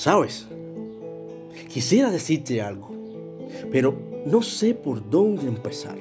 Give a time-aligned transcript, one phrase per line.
[0.00, 0.46] ¿Sabes?
[1.68, 2.88] Quisiera decirte algo,
[3.70, 3.94] pero
[4.24, 5.98] no sé por dónde empezar.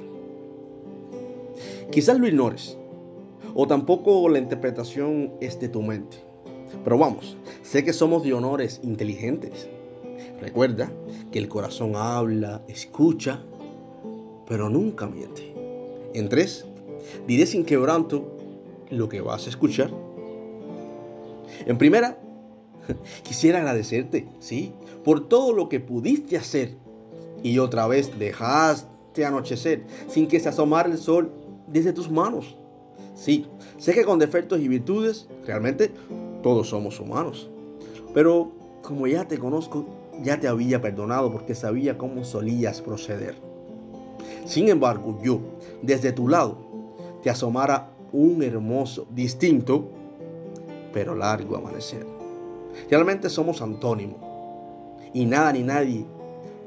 [1.91, 2.77] Quizás lo ignores,
[3.53, 6.15] o tampoco la interpretación es de tu mente.
[6.81, 9.67] Pero vamos, sé que somos de honores inteligentes.
[10.39, 10.89] Recuerda
[11.29, 13.43] que el corazón habla, escucha,
[14.47, 15.53] pero nunca miente.
[16.13, 16.65] En tres,
[17.27, 18.37] diré sin quebranto
[18.91, 19.91] lo que vas a escuchar.
[21.65, 22.17] En primera,
[23.23, 26.75] quisiera agradecerte, sí, por todo lo que pudiste hacer
[27.43, 31.31] y otra vez dejaste anochecer sin que se asomara el sol
[31.67, 32.57] desde tus manos.
[33.15, 33.47] Sí,
[33.77, 35.91] sé que con defectos y virtudes, realmente
[36.41, 37.49] todos somos humanos.
[38.13, 39.85] Pero como ya te conozco,
[40.23, 43.35] ya te había perdonado porque sabía cómo solías proceder.
[44.45, 45.41] Sin embargo, yo,
[45.81, 46.57] desde tu lado,
[47.21, 49.89] te asomara un hermoso, distinto,
[50.93, 52.18] pero largo amanecer.
[52.89, 54.17] Realmente somos antónimos.
[55.13, 56.05] Y nada ni nadie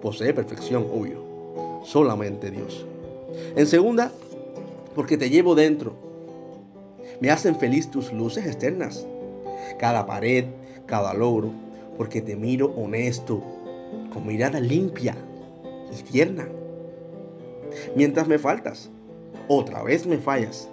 [0.00, 1.22] posee perfección, obvio.
[1.84, 2.84] Solamente Dios.
[3.56, 4.12] En segunda,
[4.94, 5.94] porque te llevo dentro.
[7.20, 9.06] Me hacen feliz tus luces externas.
[9.78, 10.46] Cada pared,
[10.86, 11.52] cada logro,
[11.96, 13.42] porque te miro honesto,
[14.12, 15.14] con mirada limpia
[15.96, 16.48] y tierna.
[17.94, 18.90] Mientras me faltas,
[19.48, 20.68] otra vez me fallas.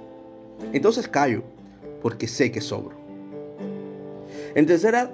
[0.73, 1.43] Entonces callo,
[2.01, 2.98] porque sé que sobro.
[4.55, 5.13] En tercera,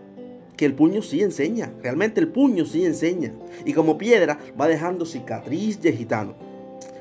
[0.57, 3.33] que el puño sí enseña, realmente el puño sí enseña.
[3.65, 6.35] Y como piedra va dejando cicatriz de gitano.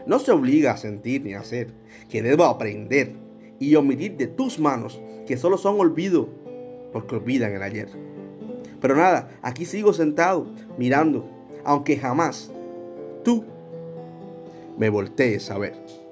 [0.06, 1.68] No se obliga a sentir ni a hacer,
[2.08, 3.12] que debo aprender
[3.58, 6.28] y omitir de tus manos, que solo son olvido,
[6.92, 7.88] porque olvidan el ayer.
[8.80, 10.46] Pero nada, aquí sigo sentado,
[10.76, 11.26] mirando,
[11.64, 12.52] aunque jamás
[13.24, 13.44] tú
[14.76, 16.03] me voltees a ver.